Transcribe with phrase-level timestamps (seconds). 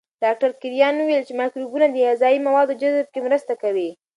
[0.23, 3.89] ډاکټر کرایان وویل چې مایکروبونه د غذایي موادو جذب کې مرسته کوي.